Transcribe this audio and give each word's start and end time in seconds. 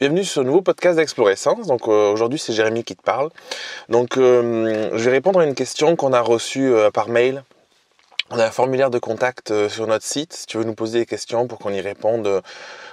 Bienvenue 0.00 0.22
sur 0.22 0.34
ce 0.34 0.40
nouveau 0.46 0.62
podcast 0.62 0.96
d'Explorescence. 0.96 1.66
Donc 1.66 1.88
euh, 1.88 2.12
aujourd'hui 2.12 2.38
c'est 2.38 2.52
Jérémy 2.52 2.84
qui 2.84 2.94
te 2.94 3.02
parle. 3.02 3.30
Donc 3.88 4.16
euh, 4.16 4.90
je 4.94 5.04
vais 5.04 5.10
répondre 5.10 5.40
à 5.40 5.44
une 5.44 5.56
question 5.56 5.96
qu'on 5.96 6.12
a 6.12 6.20
reçue 6.20 6.72
euh, 6.72 6.92
par 6.92 7.08
mail. 7.08 7.42
On 8.30 8.38
a 8.38 8.46
un 8.46 8.50
formulaire 8.52 8.90
de 8.90 9.00
contact 9.00 9.52
sur 9.66 9.88
notre 9.88 10.04
site. 10.04 10.34
Si 10.34 10.46
tu 10.46 10.56
veux 10.56 10.62
nous 10.62 10.76
poser 10.76 11.00
des 11.00 11.06
questions 11.06 11.48
pour 11.48 11.58
qu'on 11.58 11.72
y 11.72 11.80
réponde 11.80 12.42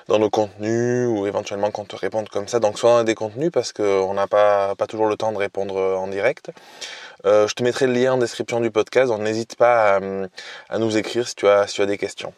dans 0.08 0.18
nos 0.18 0.32
contenus 0.32 1.08
ou 1.08 1.28
éventuellement 1.28 1.70
qu'on 1.70 1.86
te 1.86 1.96
réponde 1.96 2.28
comme 2.30 2.48
ça. 2.48 2.60
Donc 2.60 2.80
soit 2.80 2.90
dans 2.90 3.04
des 3.04 3.14
contenus 3.14 3.52
parce 3.54 3.72
qu'on 3.72 4.16
n'a 4.16 4.26
pas, 4.26 4.74
pas 4.74 4.88
toujours 4.88 5.06
le 5.06 5.16
temps 5.16 5.32
de 5.32 5.38
répondre 5.38 5.76
en 5.76 6.08
direct. 6.08 6.50
je 7.24 7.54
te 7.54 7.62
mettrai 7.62 7.86
le 7.86 7.94
lien 7.94 8.14
en 8.14 8.18
description 8.18 8.62
du 8.62 8.72
podcast. 8.72 9.10
Donc 9.10 9.20
n'hésite 9.20 9.58
pas 9.58 9.98
à, 9.98 10.00
à, 10.70 10.80
nous 10.80 10.98
écrire 10.98 11.28
si 11.28 11.36
tu 11.36 11.48
as, 11.48 11.68
si 11.68 11.76
tu 11.76 11.82
as 11.84 11.86
des 11.86 12.00
questions. 12.00 12.34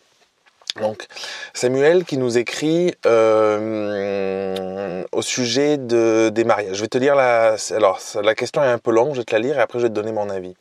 Donc 0.81 1.05
Samuel 1.54 2.05
qui 2.05 2.17
nous 2.17 2.38
écrit 2.38 2.94
euh, 3.05 5.03
au 5.12 5.22
sujet 5.22 5.77
de, 5.77 6.30
des 6.30 6.44
mariages. 6.44 6.76
Je 6.76 6.81
vais 6.81 6.88
te 6.88 6.98
lire 6.98 7.16
la... 7.16 7.55
Alors 7.72 8.00
la 8.22 8.36
question 8.36 8.63
est 8.63 8.67
un 8.67 8.77
peu 8.77 8.91
longue, 8.91 9.13
je 9.13 9.20
vais 9.20 9.26
te 9.26 9.34
la 9.34 9.40
lire 9.40 9.58
et 9.58 9.62
après 9.62 9.80
je 9.80 9.84
vais 9.84 9.90
te 9.90 9.95
donner 9.95 10.12
mon 10.12 10.30
avis. 10.30 10.55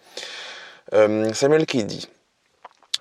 Euh, 0.94 1.32
Samuel 1.32 1.66
qui 1.66 1.84
dit 1.84 2.08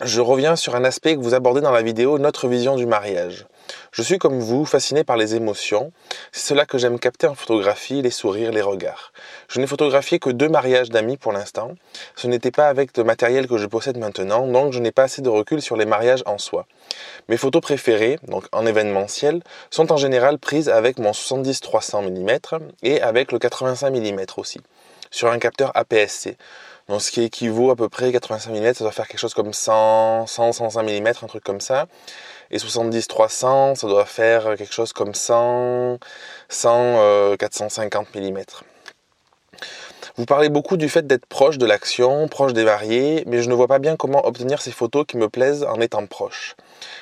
Je 0.02 0.22
reviens 0.22 0.56
sur 0.56 0.76
un 0.76 0.84
aspect 0.84 1.16
que 1.16 1.22
vous 1.22 1.34
abordez 1.34 1.62
dans 1.62 1.72
la 1.72 1.82
vidéo, 1.82 2.18
notre 2.18 2.48
vision 2.48 2.76
du 2.76 2.86
mariage. 2.86 3.46
Je 3.92 4.02
suis 4.02 4.18
comme 4.18 4.40
vous, 4.40 4.66
fasciné 4.66 5.04
par 5.04 5.18
les 5.18 5.36
émotions. 5.36 5.92
C'est 6.32 6.50
cela 6.50 6.66
que 6.66 6.78
j'aime 6.78 7.00
capter 7.00 7.28
en 7.28 7.36
photographie, 7.36 8.02
les 8.02 8.12
sourires, 8.12 8.52
les 8.52 8.62
regards. 8.62 9.12
Je 9.48 9.60
n'ai 9.60 9.68
photographié 9.68 10.20
que 10.20 10.30
deux 10.30 10.50
mariages 10.50 10.90
d'amis 10.90 11.18
pour 11.18 11.32
l'instant. 11.32 11.72
Ce 12.16 12.28
n'était 12.28 12.52
pas 12.52 12.68
avec 12.68 12.96
le 12.98 13.04
matériel 13.04 13.48
que 13.48 13.58
je 13.58 13.66
possède 13.66 13.98
maintenant, 13.98 14.48
donc 14.48 14.74
je 14.74 14.80
n'ai 14.80 14.92
pas 14.92 15.04
assez 15.04 15.22
de 15.22 15.30
recul 15.30 15.62
sur 15.62 15.78
les 15.78 15.86
mariages 15.86 16.24
en 16.26 16.38
soi. 16.38 16.66
Mes 17.30 17.38
photos 17.38 17.62
préférées, 17.62 18.20
donc 18.28 18.46
en 18.52 18.66
événementiel, 18.66 19.42
sont 19.70 19.92
en 19.92 19.98
général 19.98 20.38
prises 20.38 20.70
avec 20.70 21.00
mon 21.00 21.12
70-300 21.12 22.04
mm 22.04 22.60
et 22.84 23.02
avec 23.02 23.32
le 23.32 23.40
85 23.40 23.90
mm 23.92 24.26
aussi, 24.38 24.60
sur 25.12 25.30
un 25.30 25.40
capteur 25.40 25.72
APS-C. 25.76 26.38
Donc 26.88 27.02
ce 27.02 27.12
qui 27.12 27.24
équivaut 27.24 27.72
à 27.72 27.76
peu 27.76 27.90
près 27.90 28.12
85 28.12 28.52
mm, 28.52 28.74
ça 28.76 28.84
doit 28.84 28.92
faire 28.92 29.08
quelque 29.08 29.20
chose 29.20 29.34
comme 29.34 29.54
100, 29.54 30.28
100, 30.28 30.52
105 30.54 30.84
mm, 30.84 31.08
un 31.08 31.28
truc 31.28 31.44
comme 31.44 31.62
ça. 31.62 31.88
Et 32.52 32.58
70-300, 32.58 33.76
ça 33.76 33.88
doit 33.88 34.06
faire 34.06 34.56
quelque 34.56 34.74
chose 34.74 34.94
comme 34.94 35.16
100, 35.16 35.98
100, 36.50 37.38
450 37.38 38.16
mm. 38.16 38.44
Vous 40.18 40.26
parlez 40.26 40.48
beaucoup 40.48 40.78
du 40.78 40.88
fait 40.88 41.06
d'être 41.06 41.26
proche 41.26 41.58
de 41.58 41.66
l'action, 41.66 42.30
proche 42.30 42.54
des 42.54 42.64
variés, 42.64 43.24
mais 43.28 43.42
je 43.42 43.50
ne 43.50 43.54
vois 43.54 43.68
pas 43.68 43.80
bien 43.80 43.98
comment 43.98 44.26
obtenir 44.26 44.62
ces 44.62 44.72
photos 44.72 45.06
qui 45.06 45.18
me 45.18 45.28
plaisent 45.28 45.64
en 45.64 45.82
étant 45.82 46.06
proche. 46.06 46.56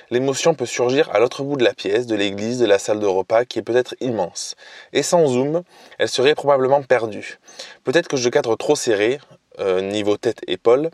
L'émotion 0.10 0.56
peut 0.56 0.66
surgir 0.66 1.12
à 1.14 1.20
l'autre 1.20 1.44
bout 1.44 1.56
de 1.56 1.64
la 1.64 1.76
pièce, 1.76 2.08
de 2.08 2.16
l'église, 2.16 2.58
de 2.58 2.66
la 2.66 2.80
salle 2.80 3.00
de 3.00 3.06
repas, 3.06 3.46
qui 3.46 3.60
est 3.60 3.64
peut-être 3.64 3.94
immense. 4.00 4.56
Et 4.94 5.04
sans 5.04 5.28
zoom, 5.28 5.62
elle 6.00 6.10
serait 6.10 6.34
probablement 6.34 6.82
perdue. 6.82 7.38
Peut-être 7.84 8.08
que 8.08 8.18
je 8.18 8.30
cadre 8.30 8.56
trop 8.56 8.76
serré, 8.76 9.20
euh, 9.60 9.82
niveau 9.82 10.18
tête-épaule, 10.18 10.90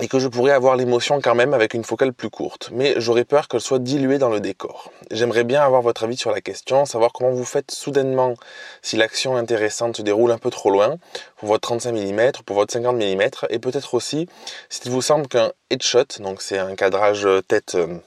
et 0.00 0.08
que 0.08 0.18
je 0.18 0.26
pourrais 0.26 0.52
avoir 0.52 0.74
l'émotion 0.74 1.20
quand 1.20 1.36
même 1.36 1.54
avec 1.54 1.72
une 1.72 1.84
focale 1.84 2.12
plus 2.12 2.30
courte, 2.30 2.70
mais 2.72 2.94
j'aurais 2.96 3.24
peur 3.24 3.46
qu'elle 3.46 3.60
soit 3.60 3.78
diluée 3.78 4.18
dans 4.18 4.28
le 4.28 4.40
décor. 4.40 4.90
J'aimerais 5.12 5.44
bien 5.44 5.62
avoir 5.62 5.82
votre 5.82 6.02
avis 6.02 6.16
sur 6.16 6.32
la 6.32 6.40
question, 6.40 6.84
savoir 6.84 7.12
comment 7.12 7.30
vous 7.30 7.44
faites 7.44 7.70
soudainement 7.70 8.34
si 8.82 8.96
l'action 8.96 9.36
intéressante 9.36 9.96
se 9.96 10.02
déroule 10.02 10.32
un 10.32 10.38
peu 10.38 10.50
trop 10.50 10.70
loin, 10.70 10.96
pour 11.36 11.48
votre 11.48 11.60
35 11.60 11.92
mm, 11.92 12.32
pour 12.44 12.56
votre 12.56 12.72
50 12.72 12.96
mm, 12.96 13.22
et 13.50 13.58
peut-être 13.60 13.94
aussi 13.94 14.28
s'il 14.68 14.90
vous 14.90 15.02
semble 15.02 15.28
qu'un 15.28 15.52
headshot, 15.70 16.18
donc 16.18 16.42
c'est 16.42 16.58
un 16.58 16.74
cadrage 16.74 17.28
tête 17.46 17.76
euh, 17.76 17.98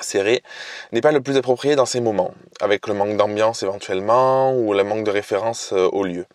serré, 0.00 0.42
n'est 0.92 1.00
pas 1.00 1.12
le 1.12 1.20
plus 1.20 1.36
approprié 1.36 1.74
dans 1.74 1.86
ces 1.86 2.00
moments, 2.00 2.32
avec 2.60 2.86
le 2.86 2.94
manque 2.94 3.16
d'ambiance 3.16 3.64
éventuellement, 3.64 4.54
ou 4.54 4.72
le 4.72 4.84
manque 4.84 5.04
de 5.04 5.10
référence 5.10 5.70
euh, 5.72 5.88
au 5.92 6.04
lieu. 6.04 6.26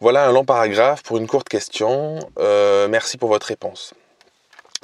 Voilà 0.00 0.28
un 0.28 0.32
long 0.32 0.44
paragraphe 0.44 1.02
pour 1.02 1.18
une 1.18 1.26
courte 1.26 1.48
question. 1.48 2.20
Euh, 2.38 2.86
merci 2.86 3.18
pour 3.18 3.30
votre 3.30 3.48
réponse. 3.48 3.94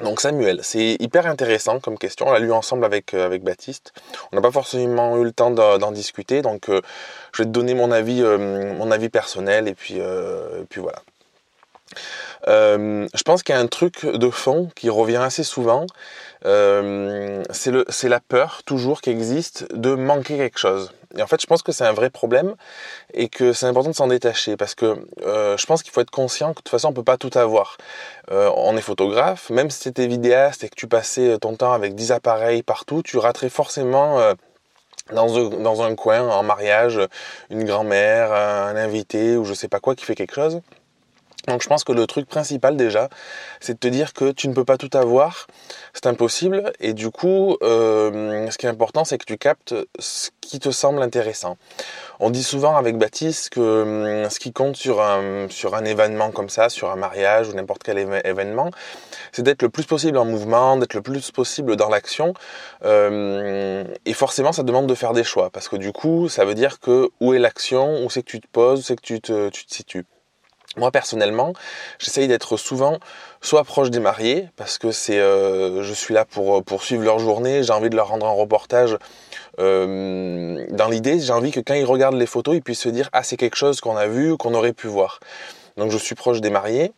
Donc 0.03 0.21
Samuel, 0.21 0.59
c'est 0.65 0.97
hyper 0.99 1.27
intéressant 1.27 1.79
comme 1.79 1.99
question. 1.99 2.27
On 2.27 2.33
l'a 2.33 2.41
lu 2.41 2.51
ensemble 2.51 2.85
avec, 2.85 3.15
euh, 3.15 3.39
Baptiste. 3.39 3.93
On 4.33 4.37
n'a 4.37 4.43
pas 4.43 4.51
forcément 4.51 5.17
eu 5.19 5.23
le 5.23 5.31
temps 5.31 5.53
d'en 5.53 5.93
discuter, 5.93 6.43
donc 6.43 6.69
euh, 6.69 6.81
je 7.33 7.43
vais 7.43 7.47
te 7.47 7.53
donner 7.53 7.75
mon 7.75 7.93
avis, 7.93 9.09
personnel 9.09 9.69
et 9.69 9.75
puis 9.75 10.01
voilà. 10.79 11.01
Je 12.47 13.23
pense 13.25 13.43
qu'il 13.43 13.55
y 13.55 13.59
a 13.59 13.61
un 13.61 13.67
truc 13.67 14.05
de 14.07 14.31
fond 14.31 14.71
qui 14.75 14.91
revient 14.91 15.17
assez 15.17 15.45
souvent. 15.45 15.87
c'est 16.43 18.09
la 18.09 18.21
peur 18.21 18.63
toujours 18.65 19.01
qui 19.01 19.11
existe 19.11 19.67
de 19.75 19.95
manquer 19.95 20.37
quelque 20.37 20.59
chose. 20.59 20.91
Et 21.17 21.23
en 21.23 21.27
fait, 21.27 21.41
je 21.41 21.47
pense 21.47 21.63
que 21.63 21.73
c'est 21.73 21.85
un 21.85 21.93
vrai 21.93 22.11
problème 22.11 22.55
et 23.13 23.29
que 23.29 23.53
c'est 23.53 23.67
important 23.67 23.91
de 23.91 23.95
s'en 23.95 24.09
détacher 24.09 24.57
parce 24.57 24.75
que 24.75 25.07
euh, 25.23 25.57
je 25.57 25.67
pense 25.67 25.83
qu'il 25.83 25.93
faut 25.93 26.01
être 26.01 26.11
conscient 26.11 26.53
que 26.53 26.59
de 26.59 26.63
toute 26.63 26.71
façon, 26.71 26.89
on 26.89 26.93
peut 26.93 27.05
pas 27.05 27.19
tout 27.19 27.31
avoir. 27.35 27.77
Euh, 28.31 28.51
on 28.57 28.77
est 28.77 28.81
photographe, 28.81 29.51
même 29.51 29.71
si 29.71 29.93
tu 29.93 30.07
vidéaste 30.07 30.65
et 30.65 30.69
que 30.69 30.75
tu 30.75 30.87
passais 30.87 31.39
ton 31.39 31.55
temps 31.57 31.73
avec 31.73 31.95
10 31.95 32.13
appareils 32.13 32.63
partout, 32.63 33.03
tu 33.03 33.19
raterais 33.19 33.49
forcément 33.49 34.19
euh, 34.19 34.35
dans, 35.13 35.83
un, 35.83 35.91
un 35.91 35.95
coin, 35.95 36.29
en 36.29 36.43
mariage, 36.43 37.01
une 37.51 37.65
grand-mère, 37.65 38.33
un 38.33 38.77
invité 38.77 39.37
ou 39.37 39.45
je 39.45 39.55
sais 39.55 39.69
pas 39.69 39.81
quoi 39.81 39.95
qui 39.95 40.05
fait 40.05 40.15
quelque 40.15 40.35
chose. 40.35 40.63
Donc 41.49 41.63
je 41.63 41.69
pense 41.69 41.85
que 41.85 41.93
le 41.93 42.07
truc 42.07 42.27
principal 42.27 42.77
déjà, 42.77 43.11
c'est 43.61 43.75
de 43.75 43.79
te 43.79 43.89
dire 43.89 44.15
que 44.15 44.33
tu 44.33 44.49
ne 44.49 44.55
peux 44.55 44.65
pas 44.65 44.79
tout 44.79 44.91
avoir, 44.95 45.47
c'est 45.93 46.07
impossible, 46.07 46.73
et 46.81 46.95
du 46.95 47.11
coup, 47.11 47.57
euh, 47.63 48.51
ce 48.51 48.57
qui 48.57 48.65
est 48.65 48.71
important, 48.71 49.05
c'est 49.05 49.19
que 49.19 49.27
tu 49.27 49.37
captes 49.37 49.75
ce 49.99 50.31
qui 50.41 50.59
te 50.59 50.71
semble 50.71 51.03
intéressant. 51.03 51.59
On 52.19 52.31
dit 52.31 52.43
souvent 52.43 52.77
avec 52.77 52.97
Baptiste 52.97 53.51
que 53.51 54.23
hum, 54.25 54.31
ce 54.31 54.39
qui 54.39 54.53
compte 54.53 54.77
sur 54.77 55.03
un, 55.03 55.49
sur 55.51 55.75
un 55.75 55.85
événement 55.85 56.31
comme 56.31 56.49
ça, 56.49 56.71
sur 56.71 56.91
un 56.91 56.97
mariage 56.97 57.49
ou 57.51 57.53
n'importe 57.53 57.83
quel 57.83 57.99
événement, 57.99 58.71
c'est 59.33 59.43
d'être 59.43 59.63
le 59.63 59.69
plus 59.69 59.85
possible 59.85 60.17
en 60.17 60.25
mouvement, 60.25 60.79
d'être 60.79 60.95
le 60.95 61.03
plus 61.03 61.31
possible 61.31 61.77
dans 61.77 61.91
l'action, 61.91 62.33
euh, 62.85 63.85
et 64.07 64.15
forcément 64.15 64.53
ça 64.53 64.63
demande 64.63 64.87
de 64.87 64.95
faire 64.95 65.13
des 65.13 65.25
choix, 65.25 65.51
parce 65.51 65.69
que 65.69 65.77
du 65.77 65.93
coup, 65.93 66.31
ça 66.31 66.47
veut 66.47 66.55
dire 66.55 66.81
que 66.81 67.11
où 67.21 67.35
est 67.35 67.39
l'action, 67.39 68.03
où 68.03 68.09
c'est 68.09 68.23
que 68.23 68.31
tu 68.31 68.41
te 68.41 68.49
poses, 68.49 68.81
où 68.81 68.83
c'est 68.83 68.97
que 68.97 69.03
tu 69.03 69.21
te, 69.21 69.51
tu 69.51 69.67
te 69.67 69.75
situes. 69.75 70.07
Moi 70.77 70.91
personnellement, 70.91 71.53
j'essaye 71.99 72.29
d'être 72.29 72.57
souvent 72.57 72.99
soit 73.41 73.65
proche 73.65 73.91
des 73.91 74.01
mariés 74.01 74.49
parce 74.57 74.79
que 74.79 74.91
c'est, 74.91 75.19
euh, 75.19 75.83
je 75.83 75.93
suis 75.93 76.15
là 76.15 76.25
pour 76.25 76.65
pour 76.65 76.83
suivre 76.83 77.05
leur 77.05 77.19
journée, 77.19 77.63
j'ai 77.63 77.73
envie 77.73 77.91
de 77.91 77.97
leur 77.97 78.09
rendre 78.09 78.27
un 78.27 78.33
reportage. 78.33 78.97
Euh, 79.61 80.65
dans 80.71 80.89
l'idée, 80.89 81.21
j'ai 81.21 81.33
envie 81.33 81.53
que 81.53 81.61
quand 81.61 81.75
ils 81.75 81.85
regardent 81.85 82.17
les 82.17 82.27
photos, 82.27 82.57
ils 82.57 82.63
puissent 82.63 82.81
se 82.81 82.89
dire 82.89 83.09
ah 83.13 83.23
c'est 83.23 83.37
quelque 83.37 83.57
chose 83.57 83.81
qu'on 83.81 83.97
a 83.97 84.07
vu 84.07 84.37
qu'on 84.37 84.55
aurait 84.55 84.73
pu 84.73 84.89
voir. 84.89 85.21
Donc 85.77 85.91
je 85.91 85.99
suis 85.99 86.15
proche 86.15 86.41
des 86.41 86.51
mariés. 86.51 86.93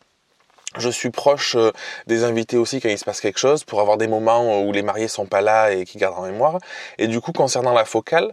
Je 0.79 0.89
suis 0.89 1.09
proche 1.09 1.55
euh, 1.55 1.71
des 2.05 2.23
invités 2.23 2.57
aussi 2.57 2.79
quand 2.79 2.89
il 2.89 2.97
se 2.97 3.05
passe 3.05 3.21
quelque 3.21 3.39
chose 3.39 3.63
pour 3.63 3.81
avoir 3.81 3.97
des 3.97 4.07
moments 4.07 4.61
où 4.61 4.71
les 4.71 4.81
mariés 4.81 5.07
sont 5.07 5.25
pas 5.25 5.41
là 5.41 5.71
et 5.71 5.85
qui 5.85 5.97
gardent 5.97 6.19
en 6.19 6.23
mémoire. 6.23 6.59
Et 6.97 7.07
du 7.07 7.19
coup, 7.19 7.31
concernant 7.31 7.73
la 7.73 7.85
focale, 7.85 8.31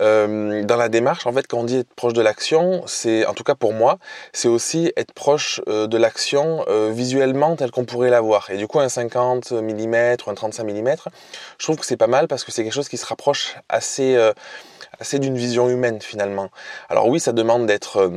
euh, 0.00 0.64
dans 0.64 0.76
la 0.76 0.88
démarche, 0.88 1.26
en 1.26 1.32
fait, 1.32 1.46
quand 1.46 1.58
on 1.58 1.64
dit 1.64 1.78
être 1.78 1.94
proche 1.94 2.12
de 2.12 2.22
l'action, 2.22 2.82
c'est, 2.86 3.26
en 3.26 3.34
tout 3.34 3.44
cas 3.44 3.54
pour 3.54 3.72
moi, 3.72 3.98
c'est 4.32 4.48
aussi 4.48 4.92
être 4.96 5.12
proche 5.12 5.60
euh, 5.68 5.86
de 5.86 5.96
l'action 5.96 6.64
visuellement 6.90 7.56
telle 7.56 7.70
qu'on 7.70 7.84
pourrait 7.84 8.10
la 8.10 8.20
voir. 8.20 8.50
Et 8.50 8.56
du 8.56 8.66
coup, 8.66 8.80
un 8.80 8.88
50 8.88 9.52
mm 9.52 10.16
ou 10.26 10.30
un 10.30 10.34
35 10.34 10.64
mm, 10.64 10.94
je 11.58 11.64
trouve 11.64 11.76
que 11.76 11.86
c'est 11.86 11.96
pas 11.96 12.06
mal 12.06 12.28
parce 12.28 12.44
que 12.44 12.52
c'est 12.52 12.64
quelque 12.64 12.72
chose 12.72 12.88
qui 12.88 12.96
se 12.96 13.06
rapproche 13.06 13.56
assez, 13.68 14.16
assez 14.98 15.18
d'une 15.18 15.36
vision 15.36 15.68
humaine 15.68 16.00
finalement. 16.00 16.50
Alors 16.88 17.08
oui, 17.08 17.20
ça 17.20 17.32
demande 17.32 17.66
d'être 17.66 18.10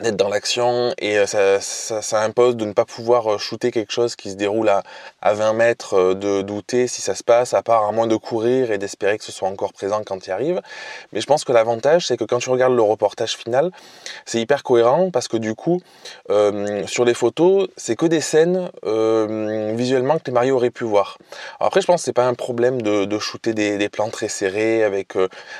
d'être 0.00 0.16
dans 0.16 0.28
l'action 0.28 0.92
et 0.98 1.18
euh, 1.18 1.26
ça, 1.26 1.60
ça, 1.60 2.02
ça, 2.02 2.22
impose 2.22 2.56
de 2.56 2.64
ne 2.64 2.72
pas 2.72 2.84
pouvoir 2.84 3.34
euh, 3.34 3.38
shooter 3.38 3.70
quelque 3.70 3.92
chose 3.92 4.16
qui 4.16 4.30
se 4.30 4.34
déroule 4.34 4.68
à, 4.68 4.82
à 5.24 5.32
20 5.32 5.54
mètres, 5.54 5.94
euh, 5.94 6.14
de 6.14 6.42
douter 6.42 6.86
si 6.86 7.00
ça 7.00 7.14
se 7.14 7.24
passe, 7.24 7.54
à 7.54 7.62
part 7.62 7.84
à 7.84 7.92
moins 7.92 8.06
de 8.06 8.16
courir 8.16 8.70
et 8.70 8.78
d'espérer 8.78 9.16
que 9.18 9.24
ce 9.24 9.32
soit 9.32 9.48
encore 9.48 9.72
présent 9.72 10.02
quand 10.04 10.18
tu 10.18 10.28
y 10.28 10.32
arrives. 10.32 10.60
Mais 11.12 11.20
je 11.20 11.26
pense 11.26 11.44
que 11.44 11.52
l'avantage, 11.52 12.06
c'est 12.06 12.16
que 12.16 12.24
quand 12.24 12.40
tu 12.40 12.50
regardes 12.50 12.74
le 12.74 12.82
reportage 12.82 13.36
final, 13.36 13.70
c'est 14.26 14.40
hyper 14.40 14.62
cohérent 14.62 15.10
parce 15.10 15.28
que 15.28 15.38
du 15.38 15.54
coup, 15.54 15.80
euh, 16.30 16.86
sur 16.86 17.04
les 17.04 17.14
photos, 17.14 17.68
c'est 17.76 17.96
que 17.96 18.06
des 18.06 18.20
scènes 18.20 18.70
euh, 18.84 19.72
visuellement 19.76 20.18
que 20.18 20.24
les 20.26 20.32
mariés 20.32 20.52
auraient 20.52 20.70
pu 20.70 20.84
voir. 20.84 21.16
Alors 21.58 21.68
après, 21.68 21.80
je 21.80 21.86
pense 21.86 22.02
que 22.02 22.04
c'est 22.04 22.12
pas 22.12 22.26
un 22.26 22.34
problème 22.34 22.82
de, 22.82 23.06
de 23.06 23.18
shooter 23.18 23.54
des, 23.54 23.78
des, 23.78 23.88
plans 23.88 24.10
très 24.10 24.28
serrés 24.28 24.84
avec, 24.84 25.14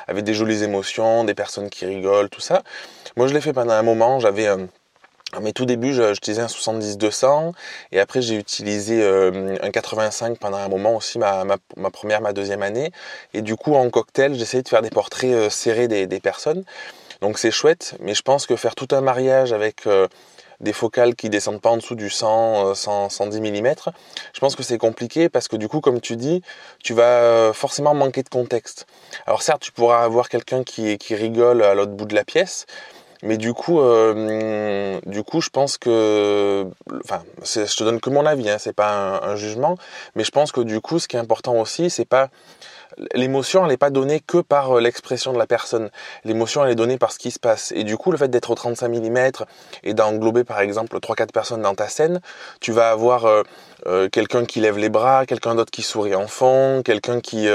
avec 0.09 0.25
des 0.25 0.35
jolies 0.35 0.63
émotions, 0.63 1.25
des 1.25 1.35
personnes 1.35 1.71
qui 1.71 1.87
rigolent, 1.87 2.29
tout 2.29 2.41
ça. 2.41 2.63
Moi, 3.17 3.27
je 3.27 3.35
l'ai 3.35 3.41
fait 3.41 3.53
pendant 3.53 3.73
un 3.73 3.83
moment 3.83 4.19
j'avais 4.21 4.49
euh, 4.49 4.67
à 5.33 5.41
mes 5.41 5.53
tout 5.53 5.65
débuts, 5.65 5.95
j'utilisais 5.95 6.43
un 6.43 6.47
70-200 6.47 7.53
et 7.93 8.01
après 8.01 8.23
j'ai 8.23 8.37
utilisé 8.37 9.03
euh, 9.03 9.57
un 9.63 9.71
85 9.71 10.39
pendant 10.39 10.59
un 10.59 10.69
moment 10.69 10.95
aussi, 10.95 11.19
ma, 11.19 11.45
première, 11.93 12.21
ma 12.21 12.33
deuxième 12.33 12.63
année. 12.63 12.93
Et 13.33 13.43
du 13.43 13.57
coup, 13.57 13.75
en 13.75 13.91
cocktail, 13.91 14.35
j'essayais 14.35 14.63
de 14.63 14.69
faire 14.69 14.83
des 14.83 14.91
portraits 14.91 15.33
euh, 15.33 15.51
serrés 15.51 15.89
des, 15.89 16.21
personnes. 16.21 16.65
Donc 17.21 17.39
c'est 17.39 17.51
chouette, 17.51 17.97
mais 18.01 18.15
je 18.15 18.23
pense 18.23 18.47
que 18.47 18.57
faire 18.57 18.75
tout 18.75 18.89
un 18.93 19.01
mariage 19.01 19.53
avec 19.53 19.87
des 20.61 20.73
focales 20.73 21.15
qui 21.15 21.29
descendent 21.31 21.61
pas 21.61 21.71
en 21.71 21.77
dessous 21.77 21.95
du 21.95 22.11
100, 22.11 22.75
110 22.75 23.41
mm, 23.41 23.75
je 24.33 24.41
pense 24.41 24.57
que 24.57 24.63
c'est 24.63 24.79
compliqué 24.79 25.29
parce 25.29 25.49
que 25.49 25.57
du 25.57 25.69
coup, 25.69 25.81
comme 25.81 26.01
tu 26.01 26.17
dis, 26.17 26.43
tu 26.83 26.95
vas 26.95 27.53
forcément 27.53 27.95
manquer 27.95 28.23
de 28.23 28.29
contexte. 28.29 28.87
Alors 29.27 29.43
certes, 29.43 29.63
tu 29.63 29.73
pourras 29.73 30.05
avoir 30.05 30.29
quelqu'un 30.29 30.65
qui, 30.65 30.99
qui 30.99 31.15
rigole 31.15 31.63
à 31.63 31.75
l'autre 31.75 31.93
bout 31.93 32.07
de 32.07 32.15
la 32.15 32.25
pièce, 32.25 32.67
mais 33.25 33.39
du 33.39 33.55
coup, 33.55 33.81
euh, 33.81 35.01
du 35.07 35.23
coup, 35.23 35.41
je 35.41 35.49
pense 35.49 35.79
que, 35.79 36.67
enfin, 37.05 37.23
je 37.43 37.75
te 37.75 37.83
donne 37.83 37.99
que 37.99 38.11
mon 38.11 38.27
avis, 38.27 38.51
hein, 38.51 38.59
c'est 38.59 38.75
pas 38.75 38.91
un, 38.93 39.31
un, 39.31 39.37
jugement, 39.37 39.79
mais 40.15 40.25
je 40.25 40.31
pense 40.31 40.53
que 40.53 40.61
du 40.61 40.81
coup, 40.81 40.99
ce 40.99 41.09
qui 41.09 41.17
est 41.17 41.21
important 41.21 41.59
aussi, 41.59 41.89
c'est 41.89 42.05
pas 42.05 42.29
l'émotion, 43.15 43.63
elle 43.65 43.71
n'est 43.71 43.77
pas 43.77 43.91
donnée 43.91 44.21
que 44.21 44.39
par 44.39 44.77
euh, 44.77 44.81
l'expression 44.81 45.33
de 45.33 45.39
la 45.39 45.47
personne. 45.47 45.91
L'émotion, 46.25 46.65
elle 46.65 46.71
est 46.71 46.77
donnée 46.77 46.99
par 46.99 47.13
ce 47.13 47.19
qui 47.19 47.31
se 47.31 47.39
passe. 47.39 47.73
Et 47.73 47.85
du 47.85 47.97
coup, 47.97 48.13
le 48.13 48.19
fait 48.19 48.29
d'être 48.29 48.51
au 48.51 48.55
35 48.55 48.89
mm 48.89 49.31
et 49.83 49.95
d'englober, 49.95 50.45
par 50.45 50.61
exemple, 50.61 50.99
3-4 50.99 51.33
personnes 51.33 51.63
dans 51.63 51.75
ta 51.75 51.89
scène, 51.89 52.21
tu 52.61 52.73
vas 52.73 52.91
avoir 52.91 53.27
euh, 53.27 53.43
euh, 53.87 54.09
quelqu'un 54.09 54.45
qui 54.45 54.61
lève 54.61 54.79
les 54.79 54.89
bras, 54.89 55.27
quelqu'un 55.27 55.55
d'autre 55.55 55.71
qui 55.71 55.83
sourit 55.83 56.15
en 56.15 56.27
fond, 56.27 56.83
quelqu'un 56.85 57.21
qui, 57.21 57.49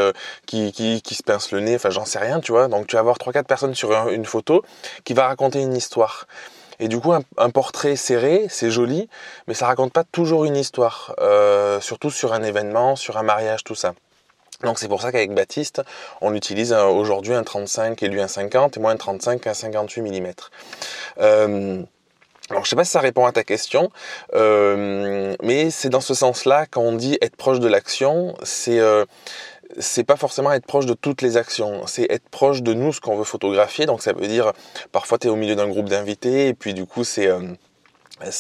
qui, 0.46 1.16
se 1.16 1.24
pince 1.24 1.52
le 1.52 1.60
nez, 1.60 1.76
enfin, 1.76 1.90
j'en 1.90 2.06
sais 2.06 2.20
rien, 2.20 2.40
tu 2.40 2.52
vois. 2.52 2.68
Donc, 2.68 2.88
tu 2.88 2.96
vas 2.96 3.02
avoir 3.02 3.18
3-4 3.18 3.44
personnes 3.44 3.76
sur 3.76 3.92
une 4.10 4.26
photo 4.26 4.64
qui 5.04 5.14
va 5.14 5.28
raconter 5.28 5.62
une 5.62 5.76
histoire. 5.76 6.28
Et 6.82 6.88
du 6.88 6.98
coup, 7.00 7.12
un, 7.12 7.50
portrait 7.50 7.98
serré, 7.98 8.46
c'est 8.50 8.72
joli, 8.72 9.10
mais 9.48 9.54
ça 9.54 9.66
raconte 9.66 9.92
pas 9.92 10.06
toujours 10.06 10.46
une 10.46 10.56
histoire, 10.56 11.14
surtout 11.82 12.10
sur 12.10 12.32
un 12.34 12.42
événement, 12.42 12.96
sur 12.96 13.18
un 13.18 13.24
mariage, 13.24 13.66
tout 13.66 13.76
ça. 13.76 13.94
Donc 14.64 14.78
c'est 14.80 14.90
pour 14.90 15.02
ça 15.02 15.12
qu'avec 15.12 15.34
Baptiste, 15.34 15.82
on 16.22 16.34
utilise 16.36 16.74
euh, 16.74 16.86
aujourd'hui 16.86 17.34
un 17.34 17.44
35 17.44 18.04
et 18.04 18.08
lui 18.10 18.22
un 18.22 18.28
50 18.28 18.76
et 18.76 18.80
moi 18.80 18.92
un 18.92 18.98
35 18.98 19.46
et 19.46 19.50
un 19.50 19.54
58 19.54 20.02
mm. 20.02 20.34
Euh, 21.20 21.84
alors 22.50 22.66
je 22.66 22.70
sais 22.70 22.76
pas 22.76 22.84
si 22.84 22.92
ça 22.92 23.00
répond 23.00 23.26
à 23.26 23.32
ta 23.32 23.44
question, 23.44 23.92
euh, 24.34 25.36
mais 25.44 25.70
c'est 25.70 25.90
dans 25.90 26.02
ce 26.02 26.14
sens-là 26.14 26.66
quand 26.66 26.82
on 26.82 26.94
dit 26.94 27.18
être 27.22 27.36
proche 27.36 27.60
de 27.60 27.68
l'action, 27.68 28.36
c'est 28.44 28.80
euh, 28.80 29.06
c'est 29.78 30.04
pas 30.04 30.16
forcément 30.16 30.52
être 30.52 30.66
proche 30.66 30.88
de 30.88 30.96
toutes 30.96 31.22
les 31.22 31.38
actions, 31.38 31.86
c'est 31.86 32.08
être 32.10 32.28
proche 32.30 32.64
de 32.64 32.74
nous 32.74 32.92
ce 32.92 33.02
qu'on 33.02 33.16
veut 33.16 33.24
photographier. 33.24 33.86
Donc 33.86 34.02
ça 34.02 34.14
veut 34.14 34.28
dire 34.28 34.52
parfois 34.92 35.20
tu 35.20 35.30
au 35.30 35.36
milieu 35.36 35.56
d'un 35.56 35.68
groupe 35.68 35.90
d'invités 35.90 36.48
et 36.48 36.54
puis 36.56 36.74
du 36.74 36.86
coup 36.86 37.04
c'est 37.04 37.30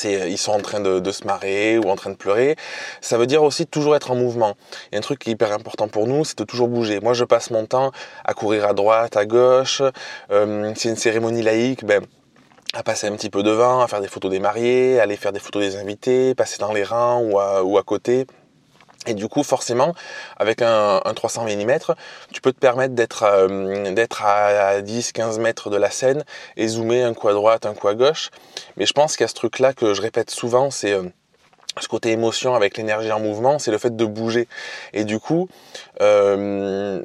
ils 0.03 0.37
sont 0.37 0.51
en 0.51 0.59
train 0.59 0.79
de, 0.79 0.99
de, 0.99 1.11
se 1.11 1.25
marrer 1.25 1.77
ou 1.77 1.89
en 1.89 1.95
train 1.95 2.09
de 2.09 2.15
pleurer. 2.15 2.55
Ça 3.01 3.17
veut 3.17 3.27
dire 3.27 3.43
aussi 3.43 3.65
toujours 3.65 3.95
être 3.95 4.11
en 4.11 4.15
mouvement. 4.15 4.55
Il 4.91 4.93
y 4.93 4.95
a 4.95 4.99
un 4.99 5.01
truc 5.01 5.19
qui 5.19 5.29
est 5.29 5.33
hyper 5.33 5.51
important 5.51 5.87
pour 5.87 6.07
nous, 6.07 6.25
c'est 6.25 6.37
de 6.37 6.43
toujours 6.43 6.67
bouger. 6.67 6.99
Moi, 6.99 7.13
je 7.13 7.23
passe 7.23 7.51
mon 7.51 7.65
temps 7.65 7.91
à 8.25 8.33
courir 8.33 8.65
à 8.65 8.73
droite, 8.73 9.17
à 9.17 9.25
gauche. 9.25 9.81
Euh, 10.31 10.73
c'est 10.75 10.89
une 10.89 10.95
cérémonie 10.95 11.41
laïque, 11.41 11.85
ben 11.85 12.03
à 12.73 12.83
passer 12.83 13.07
un 13.07 13.15
petit 13.15 13.31
peu 13.31 13.41
devant, 13.41 13.81
à 13.81 13.87
faire 13.87 14.01
des 14.01 14.07
photos 14.07 14.29
des 14.29 14.39
mariés, 14.39 14.99
aller 14.99 15.15
faire 15.15 15.31
des 15.31 15.39
photos 15.39 15.63
des 15.63 15.75
invités, 15.75 16.35
passer 16.35 16.57
dans 16.59 16.71
les 16.71 16.83
rangs 16.83 17.21
ou 17.21 17.39
à, 17.39 17.63
ou 17.63 17.77
à 17.77 17.83
côté. 17.83 18.27
Et 19.07 19.13
du 19.13 19.29
coup, 19.29 19.43
forcément, 19.43 19.93
avec 20.37 20.61
un, 20.61 21.01
300 21.15 21.45
mm, 21.45 21.79
tu 22.33 22.41
peux 22.41 22.51
te 22.51 22.59
permettre 22.59 22.95
d'être 22.95 23.23
euh, 23.23 23.95
à 23.95 24.81
10-15 24.81 25.39
mètres 25.39 25.69
de 25.69 25.77
la 25.77 25.89
scène 25.89 26.25
et 26.57 26.67
zoomer 26.67 27.03
un 27.03 27.13
coup 27.13 27.29
à 27.29 27.33
droite, 27.33 27.65
un 27.65 27.73
coup 27.73 27.87
à 27.87 27.95
gauche. 27.95 28.29
Mais 28.75 28.85
je 28.85 28.93
pense 28.93 29.15
qu'il 29.15 29.23
y 29.23 29.25
a 29.25 29.29
ce 29.29 29.35
truc-là 29.35 29.73
que 29.73 29.93
je 29.93 30.01
répète 30.01 30.31
souvent, 30.31 30.69
c'est 30.69 30.91
euh, 30.91 31.03
ce 31.79 31.87
côté 31.87 32.11
émotion 32.11 32.55
avec 32.55 32.77
l'énergie 32.77 33.11
en 33.11 33.21
mouvement, 33.21 33.57
c'est 33.57 33.71
le 33.71 33.77
fait 33.77 33.95
de 33.95 34.05
bouger. 34.05 34.49
Et 34.91 35.05
du 35.05 35.19
coup, 35.19 35.47
euh, 36.01 37.01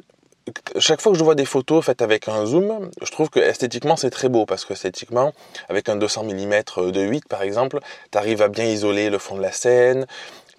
chaque 0.77 1.01
fois 1.01 1.11
que 1.11 1.17
je 1.17 1.23
vois 1.23 1.35
des 1.35 1.45
photos 1.45 1.83
faites 1.83 2.01
avec 2.01 2.27
un 2.27 2.45
zoom, 2.45 2.89
je 3.01 3.11
trouve 3.11 3.29
que 3.29 3.39
esthétiquement 3.39 3.95
c'est 3.95 4.11
très 4.11 4.29
beau 4.29 4.45
parce 4.45 4.65
que 4.65 4.73
esthétiquement, 4.73 5.33
avec 5.69 5.89
un 5.89 5.95
200 5.95 6.23
mm 6.25 6.91
de 6.91 7.01
8 7.01 7.27
par 7.27 7.41
exemple, 7.41 7.79
tu 8.11 8.17
arrives 8.17 8.41
à 8.41 8.47
bien 8.47 8.65
isoler 8.65 9.09
le 9.09 9.17
fond 9.17 9.35
de 9.35 9.41
la 9.41 9.51
scène, 9.51 10.05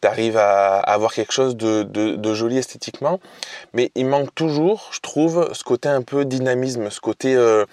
tu 0.07 0.11
arrives 0.11 0.37
à, 0.37 0.79
avoir 0.79 1.13
quelque 1.13 1.33
chose 1.33 1.57
de, 1.57 1.83
de, 1.83 2.35
joli 2.35 2.59
esthétiquement, 2.59 3.19
mais 3.73 3.91
il 3.95 4.07
manque 4.07 4.35
toujours, 4.35 4.91
je 4.93 5.01
trouve, 5.01 5.49
ce 5.53 5.65
côté 5.65 5.89
un 5.89 6.03
peu 6.03 6.25
dynamisme, 6.25 6.91
ce 6.91 7.01
côté, 7.01 7.35
euh, 7.35 7.65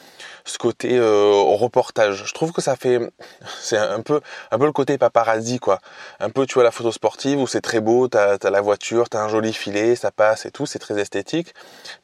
ce 0.46 0.58
côté 0.58 0.98
euh, 0.98 1.32
reportage. 1.32 2.26
Je 2.26 2.34
trouve 2.34 2.52
que 2.52 2.62
ça 2.62 2.76
fait, 2.76 3.00
c'est 3.62 3.78
un 3.78 4.02
peu, 4.02 4.22
un 4.52 4.60
peu 4.60 4.66
le 4.66 4.72
côté 4.72 4.98
paparazzi 4.98 5.60
quoi. 5.60 5.80
Un 6.20 6.30
peu, 6.30 6.46
tu 6.46 6.56
vois, 6.56 6.64
la 6.64 6.72
photo 6.72 6.92
sportive 6.92 7.40
où 7.40 7.48
c'est 7.48 7.62
très 7.62 7.80
beau, 7.80 8.08
t'as 8.08 8.38
as 8.42 8.50
la 8.50 8.62
voiture, 8.62 9.10
t'as 9.10 9.24
un 9.24 9.30
joli 9.30 9.54
filet, 9.54 9.96
ça 9.96 10.12
passe 10.12 10.46
et 10.46 10.52
tout, 10.52 10.66
c'est 10.66 10.80
très 10.80 11.00
esthétique. 11.00 11.54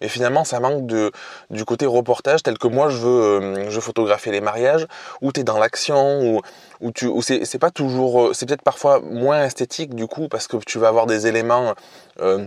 Mais 0.01 0.07
finalement, 0.07 0.44
ça 0.44 0.59
manque 0.59 0.86
de, 0.86 1.12
du 1.50 1.65
côté 1.65 1.86
reportage 1.86 2.44
tel 2.44 2.57
que 2.57 2.68
moi 2.68 2.89
je 2.89 2.97
veux, 2.97 3.21
euh, 3.41 3.69
je 3.69 3.80
photographier 3.80 4.31
les 4.31 4.42
mariages, 4.42 4.88
où 5.21 5.31
t'es 5.31 5.44
dans 5.44 5.57
l'action, 5.57 6.42
où, 6.81 6.92
tu, 6.92 7.09
c'est 7.21 7.59
pas 7.59 7.71
toujours, 7.71 8.33
c'est 8.33 8.45
peut-être 8.45 8.62
parfois 8.62 9.00
moins 9.01 9.44
esthétique 9.44 9.95
du 9.95 10.07
coup 10.07 10.27
parce 10.30 10.47
que 10.47 10.57
tu 10.57 10.80
vas 10.80 10.88
avoir 10.88 11.06
des 11.06 11.27
éléments 11.27 11.74
euh, 12.21 12.45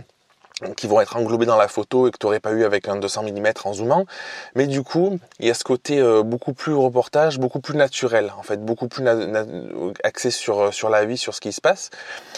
qui 0.75 0.87
vont 0.87 1.01
être 1.01 1.15
englobés 1.15 1.45
dans 1.45 1.57
la 1.57 1.67
photo 1.67 2.07
et 2.07 2.11
que 2.11 2.17
tu 2.17 2.25
n'aurais 2.25 2.39
pas 2.39 2.51
eu 2.51 2.63
avec 2.63 2.87
un 2.87 2.95
200 2.95 3.23
mm 3.23 3.47
en 3.65 3.73
zoomant. 3.73 4.05
Mais 4.55 4.67
du 4.67 4.83
coup, 4.83 5.19
il 5.39 5.47
y 5.47 5.49
a 5.49 5.53
ce 5.53 5.63
côté 5.63 5.99
euh, 5.99 6.23
beaucoup 6.23 6.53
plus 6.53 6.73
reportage, 6.73 7.39
beaucoup 7.39 7.59
plus 7.59 7.75
naturel, 7.75 8.31
en 8.37 8.43
fait, 8.43 8.63
beaucoup 8.63 8.87
plus 8.87 9.03
axé 10.03 10.31
sur, 10.31 10.59
euh, 10.59 10.71
sur 10.71 10.89
la 10.89 11.05
vie, 11.05 11.17
sur 11.17 11.33
ce 11.33 11.41
qui 11.41 11.51
se 11.51 11.61
passe, 11.61 11.89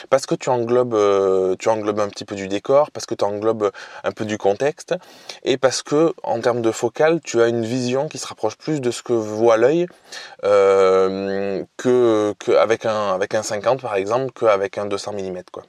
parce 0.09 0.25
que 0.25 0.35
tu 0.35 0.49
englobes, 0.49 1.57
tu 1.57 1.69
englobes 1.69 1.99
un 1.99 2.09
petit 2.09 2.25
peu 2.25 2.35
du 2.35 2.47
décor, 2.47 2.91
parce 2.91 3.05
que 3.05 3.15
tu 3.15 3.23
englobes 3.23 3.71
un 4.03 4.11
peu 4.11 4.25
du 4.25 4.37
contexte, 4.37 4.95
et 5.43 5.57
parce 5.57 5.83
que, 5.83 6.13
en 6.23 6.39
termes 6.39 6.61
de 6.61 6.71
focale, 6.71 7.21
tu 7.21 7.41
as 7.41 7.47
une 7.47 7.65
vision 7.65 8.07
qui 8.07 8.17
se 8.17 8.27
rapproche 8.27 8.57
plus 8.57 8.81
de 8.81 8.91
ce 8.91 9.03
que 9.03 9.13
voit 9.13 9.57
l'œil 9.57 9.87
que, 10.41 12.33
que 12.39 12.51
avec 12.51 12.85
un, 12.85 13.13
avec 13.13 13.35
un 13.35 13.43
50 13.43 13.81
par 13.81 13.95
exemple, 13.95 14.31
qu'avec 14.33 14.77
un 14.77 14.85
200 14.85 15.13
mm, 15.13 15.43
quoi. 15.51 15.63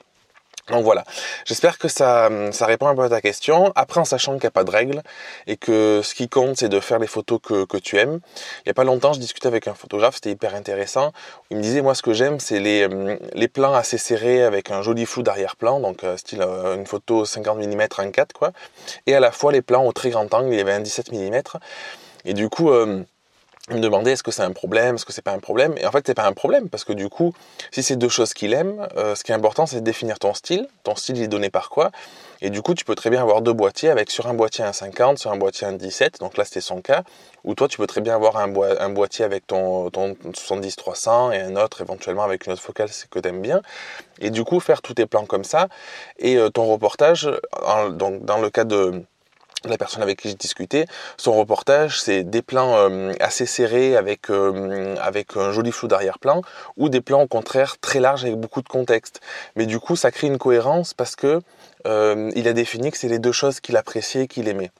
Donc 0.70 0.82
voilà, 0.82 1.04
j'espère 1.44 1.78
que 1.78 1.86
ça, 1.86 2.28
ça 2.50 2.66
répond 2.66 2.88
un 2.88 2.96
peu 2.96 3.02
à 3.02 3.08
ta 3.08 3.20
question. 3.20 3.72
Après, 3.76 4.00
en 4.00 4.04
sachant 4.04 4.32
qu'il 4.32 4.42
n'y 4.42 4.48
a 4.48 4.50
pas 4.50 4.64
de 4.64 4.70
règles 4.70 5.02
et 5.46 5.56
que 5.56 6.00
ce 6.02 6.12
qui 6.14 6.28
compte, 6.28 6.56
c'est 6.56 6.68
de 6.68 6.80
faire 6.80 6.98
les 6.98 7.06
photos 7.06 7.38
que, 7.40 7.64
que 7.64 7.76
tu 7.76 7.96
aimes. 7.98 8.18
Il 8.58 8.62
n'y 8.66 8.70
a 8.70 8.74
pas 8.74 8.82
longtemps, 8.82 9.12
je 9.12 9.20
discutais 9.20 9.46
avec 9.46 9.68
un 9.68 9.74
photographe, 9.74 10.16
c'était 10.16 10.32
hyper 10.32 10.56
intéressant. 10.56 11.12
Il 11.50 11.58
me 11.58 11.62
disait, 11.62 11.82
moi, 11.82 11.94
ce 11.94 12.02
que 12.02 12.12
j'aime, 12.12 12.40
c'est 12.40 12.58
les, 12.58 12.88
les 13.34 13.48
plans 13.48 13.74
assez 13.74 13.96
serrés 13.96 14.42
avec 14.42 14.72
un 14.72 14.82
joli 14.82 15.06
flou 15.06 15.22
d'arrière-plan, 15.22 15.78
donc 15.78 16.02
euh, 16.02 16.16
style 16.16 16.42
euh, 16.42 16.74
une 16.74 16.86
photo 16.86 17.24
50 17.24 17.58
mm 17.58 17.82
en 17.98 18.10
4, 18.10 18.32
quoi. 18.32 18.50
Et 19.06 19.14
à 19.14 19.20
la 19.20 19.30
fois 19.30 19.52
les 19.52 19.62
plans 19.62 19.86
au 19.86 19.92
très 19.92 20.10
grand 20.10 20.32
angle, 20.34 20.52
il 20.52 20.58
y 20.58 20.60
avait 20.60 20.72
un 20.72 20.80
17 20.80 21.12
mm. 21.12 21.42
Et 22.24 22.34
du 22.34 22.48
coup... 22.48 22.70
Euh, 22.70 23.04
il 23.68 23.76
me 23.76 23.80
demandait 23.80 24.12
est-ce 24.12 24.22
que 24.22 24.30
c'est 24.30 24.42
un 24.42 24.52
problème, 24.52 24.94
est-ce 24.94 25.04
que 25.04 25.12
c'est 25.12 25.22
pas 25.22 25.32
un 25.32 25.40
problème? 25.40 25.74
Et 25.78 25.86
en 25.86 25.90
fait, 25.90 26.04
c'est 26.06 26.14
pas 26.14 26.26
un 26.26 26.32
problème 26.32 26.68
parce 26.68 26.84
que 26.84 26.92
du 26.92 27.08
coup, 27.08 27.32
si 27.72 27.82
c'est 27.82 27.96
deux 27.96 28.08
choses 28.08 28.32
qu'il 28.32 28.52
aime, 28.52 28.86
euh, 28.96 29.16
ce 29.16 29.24
qui 29.24 29.32
est 29.32 29.34
important, 29.34 29.66
c'est 29.66 29.80
de 29.80 29.84
définir 29.84 30.20
ton 30.20 30.34
style. 30.34 30.68
Ton 30.84 30.94
style, 30.94 31.16
il 31.16 31.24
est 31.24 31.28
donné 31.28 31.50
par 31.50 31.68
quoi? 31.68 31.90
Et 32.42 32.50
du 32.50 32.62
coup, 32.62 32.74
tu 32.74 32.84
peux 32.84 32.94
très 32.94 33.10
bien 33.10 33.20
avoir 33.20 33.42
deux 33.42 33.52
boîtiers 33.52 33.90
avec 33.90 34.10
sur 34.10 34.28
un 34.28 34.34
boîtier 34.34 34.62
un 34.62 34.72
50, 34.72 35.18
sur 35.18 35.32
un 35.32 35.36
boîtier 35.36 35.66
un 35.66 35.72
17. 35.72 36.20
Donc 36.20 36.36
là, 36.36 36.44
c'était 36.44 36.60
son 36.60 36.80
cas. 36.80 37.02
Ou 37.42 37.54
toi, 37.54 37.66
tu 37.66 37.78
peux 37.78 37.88
très 37.88 38.00
bien 38.00 38.14
avoir 38.14 38.36
un, 38.36 38.48
boîtier 38.90 39.24
avec 39.24 39.46
ton, 39.48 39.90
ton 39.90 40.12
70-300 40.12 41.32
et 41.32 41.40
un 41.40 41.56
autre 41.56 41.80
éventuellement 41.80 42.22
avec 42.22 42.46
une 42.46 42.52
autre 42.52 42.62
focale 42.62 42.88
que 43.10 43.18
tu 43.18 43.28
aimes 43.28 43.42
bien. 43.42 43.62
Et 44.20 44.30
du 44.30 44.44
coup, 44.44 44.60
faire 44.60 44.80
tous 44.80 44.94
tes 44.94 45.06
plans 45.06 45.26
comme 45.26 45.44
ça. 45.44 45.68
Et 46.18 46.36
euh, 46.36 46.50
ton 46.50 46.66
reportage, 46.66 47.28
donc 47.90 48.24
dans 48.24 48.38
le 48.38 48.50
cas 48.50 48.64
de 48.64 49.02
la 49.64 49.78
personne 49.78 50.02
avec 50.02 50.20
qui 50.20 50.28
j'ai 50.28 50.34
discuté, 50.34 50.86
son 51.16 51.32
reportage, 51.32 52.00
c'est 52.00 52.22
des 52.22 52.42
plans 52.42 52.76
euh, 52.76 53.12
assez 53.20 53.46
serrés 53.46 53.96
avec, 53.96 54.30
euh, 54.30 54.96
avec 55.00 55.36
un 55.36 55.52
joli 55.52 55.72
flou 55.72 55.88
d'arrière-plan 55.88 56.42
ou 56.76 56.88
des 56.88 57.00
plans 57.00 57.22
au 57.22 57.26
contraire 57.26 57.78
très 57.78 58.00
larges 58.00 58.24
avec 58.24 58.36
beaucoup 58.36 58.62
de 58.62 58.68
contexte. 58.68 59.20
Mais 59.56 59.66
du 59.66 59.80
coup, 59.80 59.96
ça 59.96 60.10
crée 60.10 60.26
une 60.26 60.38
cohérence 60.38 60.94
parce 60.94 61.16
que 61.16 61.40
euh, 61.86 62.30
il 62.34 62.48
a 62.48 62.52
défini 62.52 62.90
que 62.90 62.98
c'est 62.98 63.08
les 63.08 63.18
deux 63.18 63.32
choses 63.32 63.60
qu'il 63.60 63.76
appréciait 63.76 64.24
et 64.24 64.28
qu'il 64.28 64.48
aimait. 64.48 64.70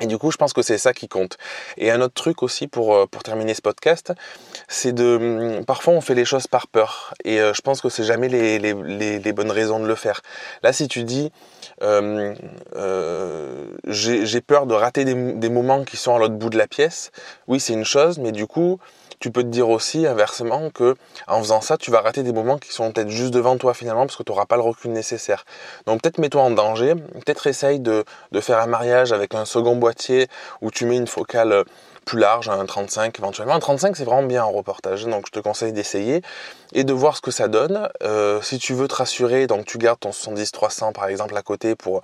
Et 0.00 0.06
du 0.06 0.18
coup, 0.18 0.30
je 0.30 0.36
pense 0.36 0.52
que 0.52 0.62
c'est 0.62 0.78
ça 0.78 0.92
qui 0.92 1.08
compte. 1.08 1.38
Et 1.76 1.90
un 1.90 2.00
autre 2.00 2.14
truc 2.14 2.42
aussi 2.42 2.68
pour, 2.68 3.08
pour 3.08 3.22
terminer 3.22 3.54
ce 3.54 3.62
podcast, 3.62 4.12
c'est 4.68 4.92
de... 4.92 5.56
Hum, 5.58 5.64
parfois, 5.64 5.94
on 5.94 6.00
fait 6.00 6.14
les 6.14 6.24
choses 6.24 6.46
par 6.46 6.68
peur. 6.68 7.14
Et 7.24 7.38
je 7.38 7.60
pense 7.60 7.80
que 7.80 7.88
c'est 7.88 8.04
jamais 8.04 8.28
les, 8.28 8.58
les, 8.58 9.18
les, 9.18 9.32
bonnes 9.32 9.50
raisons 9.50 9.80
de 9.80 9.86
le 9.86 9.94
faire. 9.94 10.22
Là, 10.62 10.72
si 10.72 10.88
tu 10.88 11.04
dis, 11.04 11.32
euh, 11.82 12.34
euh, 12.76 13.66
j'ai 13.86 14.40
peur 14.40 14.66
de 14.66 14.74
rater 14.74 15.04
des, 15.04 15.14
des, 15.14 15.48
moments 15.48 15.84
qui 15.84 15.96
sont 15.96 16.14
à 16.14 16.18
l'autre 16.18 16.34
bout 16.34 16.50
de 16.50 16.58
la 16.58 16.66
pièce. 16.66 17.12
Oui, 17.46 17.60
c'est 17.60 17.72
une 17.72 17.84
chose, 17.84 18.18
mais 18.18 18.32
du 18.32 18.46
coup, 18.46 18.78
tu 19.20 19.30
peux 19.30 19.42
te 19.42 19.48
dire 19.48 19.68
aussi 19.68 20.06
inversement 20.06 20.70
que 20.70 20.96
en 21.26 21.38
faisant 21.40 21.60
ça, 21.60 21.76
tu 21.76 21.90
vas 21.90 22.00
rater 22.00 22.22
des 22.22 22.32
moments 22.32 22.58
qui 22.58 22.72
sont 22.72 22.92
peut-être 22.92 23.10
juste 23.10 23.32
devant 23.32 23.56
toi 23.56 23.74
finalement 23.74 24.06
parce 24.06 24.16
que 24.16 24.22
tu 24.22 24.32
n'auras 24.32 24.46
pas 24.46 24.56
le 24.56 24.62
recul 24.62 24.92
nécessaire. 24.92 25.44
Donc 25.86 26.02
peut-être 26.02 26.18
mets-toi 26.18 26.42
en 26.42 26.50
danger, 26.50 26.94
peut-être 26.94 27.46
essaye 27.46 27.80
de, 27.80 28.04
de 28.32 28.40
faire 28.40 28.58
un 28.58 28.66
mariage 28.66 29.12
avec 29.12 29.34
un 29.34 29.44
second 29.44 29.76
boîtier 29.76 30.28
où 30.60 30.70
tu 30.70 30.84
mets 30.84 30.96
une 30.96 31.06
focale 31.06 31.64
plus 32.08 32.18
large, 32.18 32.48
un 32.48 32.64
35 32.64 33.18
éventuellement. 33.18 33.54
Un 33.54 33.60
35 33.60 33.96
c'est 33.96 34.04
vraiment 34.04 34.22
bien 34.22 34.42
en 34.42 34.50
reportage, 34.50 35.04
donc 35.04 35.26
je 35.26 35.32
te 35.32 35.40
conseille 35.40 35.72
d'essayer 35.72 36.22
et 36.72 36.82
de 36.84 36.92
voir 36.94 37.16
ce 37.16 37.20
que 37.20 37.30
ça 37.30 37.48
donne. 37.48 37.88
Euh, 38.02 38.40
si 38.40 38.58
tu 38.58 38.72
veux 38.72 38.88
te 38.88 38.94
rassurer, 38.94 39.46
donc 39.46 39.66
tu 39.66 39.76
gardes 39.76 40.00
ton 40.00 40.10
70-300 40.10 40.92
par 40.92 41.08
exemple 41.08 41.36
à 41.36 41.42
côté 41.42 41.74
pour 41.74 42.00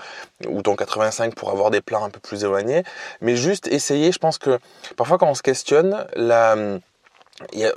ou 0.47 0.61
ton 0.61 0.77
85 0.77 1.35
pour 1.35 1.51
avoir 1.51 1.71
des 1.71 1.81
plans 1.81 2.05
un 2.05 2.11
peu 2.11 2.21
plus 2.21 2.45
éloignés, 2.45 2.83
mais 3.23 3.35
juste 3.35 3.67
essayer. 3.69 4.13
Je 4.13 4.19
pense 4.19 4.37
que 4.37 4.59
parfois 4.97 5.17
quand 5.17 5.29
on 5.29 5.35
se 5.35 5.43
questionne, 5.43 6.07
la 6.17 6.55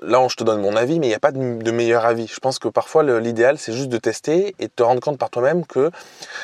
là, 0.01 0.27
je 0.29 0.35
te 0.35 0.43
donne 0.43 0.61
mon 0.61 0.75
avis, 0.75 0.99
mais 0.99 1.07
il 1.07 1.09
n'y 1.09 1.15
a 1.15 1.19
pas 1.19 1.31
de, 1.31 1.71
meilleur 1.71 2.05
avis. 2.05 2.27
Je 2.27 2.39
pense 2.39 2.59
que 2.59 2.67
parfois, 2.67 3.03
l'idéal, 3.19 3.57
c'est 3.57 3.73
juste 3.73 3.89
de 3.89 3.97
tester 3.97 4.55
et 4.59 4.67
de 4.67 4.71
te 4.71 4.83
rendre 4.83 5.01
compte 5.01 5.17
par 5.17 5.29
toi-même 5.29 5.65
que 5.65 5.91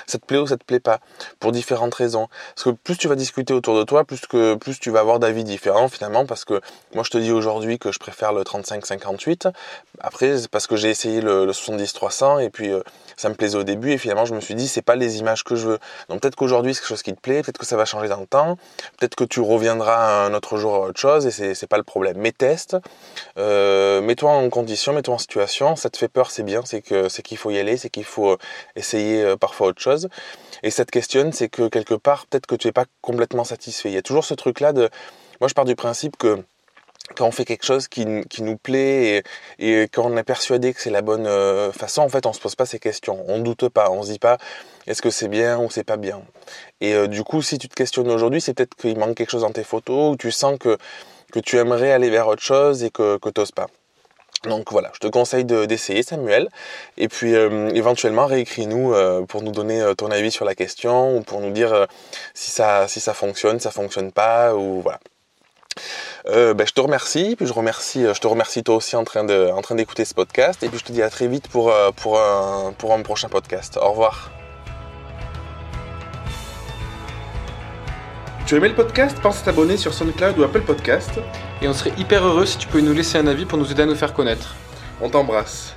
ça 0.07 0.17
te 0.17 0.25
plaît 0.25 0.39
ou 0.39 0.47
ça 0.47 0.57
te 0.57 0.63
plaît 0.63 0.79
pas, 0.79 0.99
pour 1.39 1.51
différentes 1.51 1.93
raisons. 1.93 2.27
Parce 2.55 2.63
que 2.65 2.69
plus 2.71 2.97
tu 2.97 3.07
vas 3.07 3.15
discuter 3.15 3.53
autour 3.53 3.77
de 3.77 3.83
toi, 3.83 4.03
plus 4.03 4.21
que 4.21 4.55
plus 4.55 4.79
tu 4.79 4.89
vas 4.89 4.99
avoir 4.99 5.19
d'avis 5.19 5.43
différents 5.43 5.89
finalement. 5.89 6.25
Parce 6.25 6.43
que 6.43 6.59
moi, 6.95 7.03
je 7.03 7.11
te 7.11 7.17
dis 7.17 7.31
aujourd'hui 7.31 7.77
que 7.77 7.91
je 7.91 7.99
préfère 7.99 8.33
le 8.33 8.41
35-58. 8.41 9.51
Après, 9.99 10.39
c'est 10.39 10.49
parce 10.49 10.65
que 10.65 10.75
j'ai 10.75 10.89
essayé 10.89 11.21
le, 11.21 11.51
70-300 11.51 12.41
et 12.41 12.49
puis 12.49 12.71
euh, 12.71 12.81
ça 13.15 13.29
me 13.29 13.35
plaisait 13.35 13.57
au 13.57 13.63
début 13.63 13.91
et 13.91 13.97
finalement, 13.97 14.25
je 14.25 14.33
me 14.33 14.41
suis 14.41 14.55
dit, 14.55 14.67
c'est 14.67 14.81
pas 14.81 14.95
les 14.95 15.19
images 15.19 15.43
que 15.43 15.55
je 15.55 15.67
veux. 15.67 15.79
Donc 16.09 16.21
peut-être 16.21 16.35
qu'aujourd'hui, 16.35 16.73
c'est 16.73 16.81
quelque 16.81 16.89
chose 16.89 17.03
qui 17.03 17.13
te 17.13 17.21
plaît, 17.21 17.43
peut-être 17.43 17.59
que 17.59 17.65
ça 17.65 17.77
va 17.77 17.85
changer 17.85 18.07
dans 18.07 18.19
le 18.19 18.25
temps, 18.25 18.57
peut-être 18.97 19.15
que 19.15 19.23
tu 19.23 19.39
reviendras 19.39 20.25
un 20.25 20.33
autre 20.33 20.57
jour 20.57 20.73
à 20.75 20.79
autre 20.79 20.99
chose 20.99 21.27
et 21.27 21.53
c'est 21.53 21.67
pas 21.67 21.77
le 21.77 21.83
problème. 21.83 22.17
Mais 22.17 22.31
teste. 22.31 22.77
Euh, 23.37 24.01
mets-toi 24.01 24.31
en 24.31 24.49
condition, 24.49 24.93
mets-toi 24.93 25.15
en 25.15 25.17
situation. 25.17 25.75
Ça 25.75 25.89
te 25.89 25.97
fait 25.97 26.07
peur, 26.07 26.31
c'est 26.31 26.43
bien, 26.43 26.61
c'est 26.65 26.81
que 26.81 27.09
c'est 27.09 27.21
qu'il 27.21 27.37
faut 27.37 27.51
y 27.51 27.59
aller, 27.59 27.77
c'est 27.77 27.89
qu'il 27.89 28.03
faut 28.03 28.31
euh, 28.31 28.37
essayer 28.75 29.23
euh, 29.23 29.37
parfois 29.37 29.67
autre 29.67 29.81
chose. 29.81 30.09
Et 30.61 30.69
ça 30.69 30.85
te 30.85 30.91
questionne, 30.91 31.31
c'est 31.31 31.49
que 31.49 31.67
quelque 31.67 31.95
part, 31.95 32.27
peut-être 32.27 32.45
que 32.45 32.55
tu 32.55 32.67
n'es 32.67 32.71
pas 32.71 32.85
complètement 33.01 33.43
satisfait. 33.43 33.89
Il 33.89 33.95
y 33.95 33.97
a 33.97 34.01
toujours 34.01 34.25
ce 34.25 34.33
truc-là 34.33 34.73
de. 34.73 34.89
Moi, 35.41 35.47
je 35.47 35.53
pars 35.53 35.65
du 35.65 35.75
principe 35.75 36.17
que 36.17 36.43
quand 37.15 37.27
on 37.27 37.31
fait 37.31 37.45
quelque 37.45 37.65
chose 37.65 37.87
qui, 37.89 38.05
nous 38.05 38.57
plaît 38.57 39.23
et, 39.59 39.81
quand 39.91 40.05
on 40.05 40.15
est 40.15 40.23
persuadé 40.23 40.73
que 40.73 40.81
c'est 40.81 40.89
la 40.89 41.01
bonne 41.01 41.27
façon, 41.73 42.01
en 42.01 42.09
fait, 42.09 42.25
on 42.25 42.31
se 42.31 42.39
pose 42.39 42.55
pas 42.55 42.65
ces 42.65 42.79
questions. 42.79 43.25
On 43.27 43.39
doute 43.39 43.67
pas. 43.67 43.91
On 43.91 44.03
se 44.03 44.11
dit 44.11 44.19
pas 44.19 44.37
est-ce 44.87 45.01
que 45.01 45.09
c'est 45.09 45.27
bien 45.27 45.59
ou 45.59 45.69
c'est 45.69 45.83
pas 45.83 45.97
bien? 45.97 46.21
Et 46.79 47.07
du 47.09 47.23
coup, 47.23 47.41
si 47.41 47.57
tu 47.57 47.67
te 47.67 47.75
questionnes 47.75 48.09
aujourd'hui, 48.09 48.39
c'est 48.39 48.53
peut-être 48.53 48.75
qu'il 48.75 48.97
manque 48.97 49.15
quelque 49.15 49.31
chose 49.31 49.41
dans 49.41 49.51
tes 49.51 49.65
photos 49.65 50.13
ou 50.13 50.15
tu 50.15 50.31
sens 50.31 50.57
que 50.57 50.77
que 51.33 51.39
tu 51.39 51.57
aimerais 51.57 51.91
aller 51.91 52.09
vers 52.09 52.27
autre 52.27 52.43
chose 52.43 52.83
et 52.83 52.91
que, 52.91 53.17
que 53.17 53.29
tu 53.29 53.41
n'oses 53.41 53.51
pas. 53.51 53.67
Donc 54.43 54.71
voilà, 54.71 54.91
je 54.93 54.99
te 54.99 55.07
conseille 55.07 55.45
d'essayer 55.45 56.03
Samuel. 56.03 56.49
Et 56.97 57.07
puis 57.07 57.35
euh, 57.35 57.69
éventuellement 57.73 58.25
réécris-nous 58.25 58.93
euh, 58.93 59.25
pour 59.25 59.41
nous 59.41 59.51
donner 59.51 59.81
euh, 59.81 59.95
ton 59.95 60.11
avis 60.11 60.31
sur 60.31 60.45
la 60.45 60.53
question 60.53 61.17
ou 61.17 61.21
pour 61.21 61.39
nous 61.39 61.51
dire 61.51 61.87
si, 62.33 62.51
ça, 62.51 62.87
si 62.87 62.99
ça 62.99 63.13
fonctionne, 63.13 63.59
ça 63.59 63.71
fonctionne 63.71 64.11
pas 64.11 64.53
ou 64.53 64.81
voilà. 64.81 64.99
Ben, 66.25 66.65
je 66.65 66.71
te 66.71 66.79
remercie, 66.79 67.35
puis 67.35 67.47
je 67.47 67.53
remercie, 67.53 68.05
je 68.05 68.19
te 68.19 68.27
remercie 68.27 68.63
toi 68.63 68.75
aussi 68.75 68.95
en 68.95 69.03
train 69.03 69.25
d'écouter 69.25 70.05
ce 70.05 70.13
podcast, 70.13 70.61
et 70.63 70.69
puis 70.69 70.77
je 70.77 70.85
te 70.85 70.91
dis 70.91 71.01
à 71.01 71.09
très 71.09 71.27
vite 71.27 71.47
pour 71.49 71.73
un 71.73 73.01
prochain 73.03 73.27
podcast. 73.27 73.77
Au 73.77 73.89
revoir. 73.89 74.42
Tu 78.53 78.57
aimé 78.57 78.69
le 78.69 78.75
podcast? 78.75 79.17
Pense 79.19 79.41
à 79.41 79.45
t'abonner 79.45 79.77
sur 79.77 79.95
SoundCloud 79.95 80.37
ou 80.37 80.43
Apple 80.43 80.61
Podcast. 80.61 81.19
Et 81.63 81.67
on 81.67 81.73
serait 81.73 81.91
hyper 81.97 82.23
heureux 82.23 82.45
si 82.45 82.59
tu 82.59 82.67
pouvais 82.67 82.83
nous 82.83 82.93
laisser 82.93 83.17
un 83.17 83.25
avis 83.25 83.45
pour 83.45 83.57
nous 83.57 83.71
aider 83.71 83.81
à 83.81 83.87
nous 83.87 83.95
faire 83.95 84.13
connaître. 84.13 84.53
On 85.01 85.09
t'embrasse. 85.09 85.75